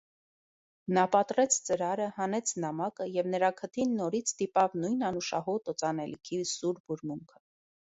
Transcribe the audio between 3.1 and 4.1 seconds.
և նրա քթին